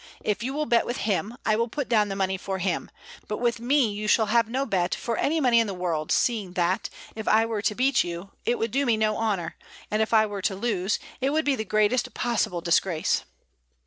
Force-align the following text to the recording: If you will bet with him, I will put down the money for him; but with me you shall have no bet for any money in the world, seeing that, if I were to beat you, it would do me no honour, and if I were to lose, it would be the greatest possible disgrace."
If 0.23 0.41
you 0.41 0.55
will 0.55 0.65
bet 0.65 0.87
with 0.87 0.97
him, 1.05 1.37
I 1.45 1.55
will 1.55 1.67
put 1.67 1.87
down 1.87 2.09
the 2.09 2.15
money 2.15 2.35
for 2.35 2.57
him; 2.57 2.89
but 3.27 3.37
with 3.37 3.59
me 3.59 3.87
you 3.91 4.07
shall 4.07 4.25
have 4.25 4.49
no 4.49 4.65
bet 4.65 4.95
for 4.95 5.15
any 5.15 5.39
money 5.39 5.59
in 5.59 5.67
the 5.67 5.75
world, 5.75 6.11
seeing 6.11 6.53
that, 6.53 6.89
if 7.15 7.27
I 7.27 7.45
were 7.45 7.61
to 7.61 7.75
beat 7.75 8.03
you, 8.03 8.31
it 8.43 8.57
would 8.57 8.71
do 8.71 8.83
me 8.83 8.97
no 8.97 9.15
honour, 9.15 9.57
and 9.91 10.01
if 10.01 10.11
I 10.11 10.25
were 10.25 10.41
to 10.41 10.55
lose, 10.55 10.97
it 11.19 11.29
would 11.29 11.45
be 11.45 11.55
the 11.55 11.63
greatest 11.65 12.15
possible 12.15 12.61
disgrace." 12.61 13.25